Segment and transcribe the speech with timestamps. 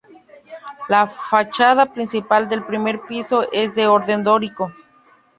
[0.89, 4.73] La fachada principal del primer piso es de orden dórico.